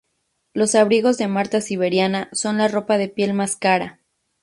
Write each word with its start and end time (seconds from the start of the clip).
Los 0.55 0.73
abrigos 0.73 1.19
de 1.19 1.27
marta 1.27 1.61
siberiana 1.61 2.27
son 2.31 2.57
la 2.57 2.67
ropa 2.67 2.97
de 2.97 3.07
piel 3.07 3.35
más 3.35 3.55
cara. 3.55 3.99